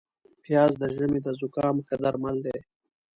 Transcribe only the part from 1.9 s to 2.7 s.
درمل دي